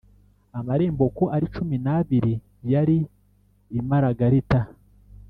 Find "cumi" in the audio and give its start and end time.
1.55-1.75